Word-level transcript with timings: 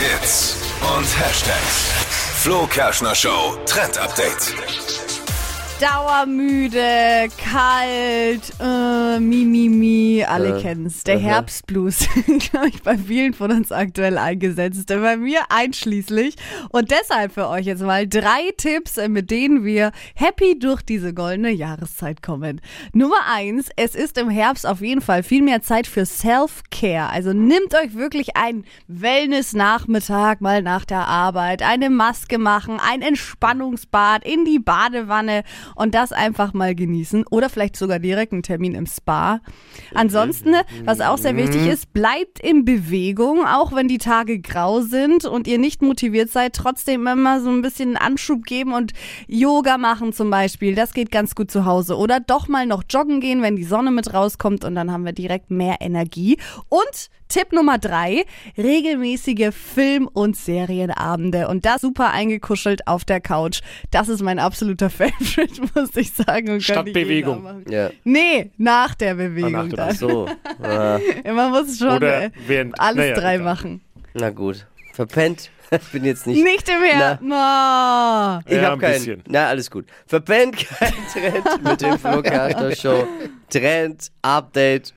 Hits 0.00 0.56
und 0.96 1.04
Hashtags. 1.20 1.92
Flo 2.42 2.66
Kerschner 2.66 3.14
Show 3.14 3.58
Trend 3.66 3.98
Update. 3.98 4.54
Dauermüde, 5.78 7.28
kalt, 7.36 8.42
äh, 8.60 9.20
mi, 9.20 9.44
mi, 9.44 9.68
mi, 9.68 9.99
alle 10.28 10.58
Äh, 10.58 10.62
kennen's. 10.62 11.04
Der 11.04 11.16
aha. 11.16 11.22
Herbstblues, 11.22 12.08
glaube 12.50 12.68
ich, 12.68 12.82
bei 12.82 12.98
vielen 12.98 13.34
von 13.34 13.50
uns 13.50 13.72
aktuell 13.72 14.18
eingesetzt. 14.18 14.88
Bei 14.88 15.16
mir 15.16 15.40
einschließlich. 15.48 16.36
Und 16.70 16.90
deshalb 16.90 17.32
für 17.32 17.48
euch 17.48 17.66
jetzt 17.66 17.82
mal 17.82 18.06
drei 18.06 18.50
Tipps, 18.56 18.96
äh, 18.96 19.08
mit 19.08 19.30
denen 19.30 19.64
wir 19.64 19.92
happy 20.14 20.58
durch 20.58 20.82
diese 20.82 21.14
goldene 21.14 21.50
Jahreszeit 21.50 22.22
kommen. 22.22 22.60
Nummer 22.92 23.20
eins, 23.32 23.68
es 23.76 23.94
ist 23.94 24.18
im 24.18 24.30
Herbst 24.30 24.66
auf 24.66 24.80
jeden 24.80 25.00
Fall 25.00 25.22
viel 25.22 25.42
mehr 25.42 25.62
Zeit 25.62 25.86
für 25.86 26.04
Self-Care. 26.04 27.10
Also 27.10 27.32
nehmt 27.32 27.74
euch 27.74 27.94
wirklich 27.94 28.36
einen 28.36 28.64
Wellness-Nachmittag 28.88 30.40
mal 30.40 30.62
nach 30.62 30.84
der 30.84 31.06
Arbeit, 31.06 31.62
eine 31.62 31.90
Maske 31.90 32.38
machen, 32.38 32.78
ein 32.80 33.02
Entspannungsbad 33.02 34.24
in 34.24 34.44
die 34.44 34.58
Badewanne 34.58 35.44
und 35.74 35.94
das 35.94 36.12
einfach 36.12 36.52
mal 36.52 36.74
genießen 36.74 37.24
oder 37.30 37.48
vielleicht 37.48 37.76
sogar 37.76 37.98
direkt 37.98 38.32
einen 38.32 38.42
Termin 38.42 38.74
im 38.74 38.86
Spa. 38.86 39.40
Ansonsten, 40.10 40.56
was 40.84 41.00
auch 41.00 41.18
sehr 41.18 41.36
wichtig 41.36 41.68
ist, 41.68 41.92
bleibt 41.92 42.40
in 42.40 42.64
Bewegung, 42.64 43.46
auch 43.46 43.72
wenn 43.72 43.86
die 43.86 43.98
Tage 43.98 44.40
grau 44.40 44.80
sind 44.80 45.24
und 45.24 45.46
ihr 45.46 45.58
nicht 45.58 45.82
motiviert 45.82 46.30
seid, 46.30 46.54
trotzdem 46.54 47.06
immer 47.06 47.40
so 47.40 47.48
ein 47.48 47.62
bisschen 47.62 47.96
Anschub 47.96 48.42
geben 48.42 48.72
und 48.72 48.92
Yoga 49.28 49.78
machen 49.78 50.12
zum 50.12 50.28
Beispiel. 50.28 50.74
Das 50.74 50.94
geht 50.94 51.12
ganz 51.12 51.36
gut 51.36 51.52
zu 51.52 51.64
Hause. 51.64 51.96
Oder 51.96 52.18
doch 52.18 52.48
mal 52.48 52.66
noch 52.66 52.82
joggen 52.90 53.20
gehen, 53.20 53.40
wenn 53.40 53.54
die 53.54 53.62
Sonne 53.62 53.92
mit 53.92 54.12
rauskommt 54.12 54.64
und 54.64 54.74
dann 54.74 54.90
haben 54.90 55.04
wir 55.04 55.12
direkt 55.12 55.52
mehr 55.52 55.76
Energie. 55.80 56.38
Und 56.68 57.08
Tipp 57.30 57.52
Nummer 57.52 57.78
drei, 57.78 58.24
regelmäßige 58.58 59.50
Film- 59.54 60.08
und 60.12 60.36
Serienabende 60.36 61.48
und 61.48 61.64
das 61.64 61.80
super 61.80 62.10
eingekuschelt 62.12 62.86
auf 62.86 63.04
der 63.04 63.20
Couch. 63.20 63.60
Das 63.90 64.08
ist 64.08 64.20
mein 64.22 64.38
absoluter 64.38 64.90
Favorite, 64.90 65.62
muss 65.74 65.96
ich 65.96 66.12
sagen. 66.12 66.50
Und 66.50 66.62
Statt 66.62 66.84
könnte 66.84 66.90
jeder 66.98 67.08
Bewegung. 67.08 67.42
machen. 67.42 67.64
Ja. 67.70 67.90
Nee, 68.04 68.50
nach 68.58 68.94
der 68.94 69.14
Bewegung 69.14 69.52
nach 69.52 69.68
der 69.68 69.86
dann. 69.86 69.96
So. 69.96 70.28
Ah, 70.62 70.98
Man 71.24 71.50
muss 71.52 71.78
schon 71.78 71.88
Oder 71.96 72.24
äh, 72.24 72.30
während- 72.46 72.78
alles 72.78 72.96
naja, 72.96 73.14
drei 73.14 73.34
egal. 73.36 73.44
machen. 73.46 73.80
na 74.14 74.30
gut. 74.30 74.66
Verpennt. 74.92 75.50
Ich 75.72 75.92
bin 75.92 76.04
jetzt 76.04 76.26
nicht. 76.26 76.42
Nicht 76.42 76.68
im 76.68 76.82
Herbst. 76.82 77.22
No. 77.22 78.40
Ich 78.44 78.56
Ja, 78.60 78.62
hab 78.70 78.72
ein 78.72 78.80
keinen. 78.80 78.92
bisschen. 78.94 79.22
Na, 79.28 79.46
alles 79.46 79.70
gut. 79.70 79.86
Verpennt 80.04 80.56
kein 80.56 80.92
Trend 81.12 81.62
mit 81.62 81.80
dem 81.80 81.96
Flo 81.96 82.74
Show. 82.74 83.06
Trend 83.48 84.10
Update 84.20 84.88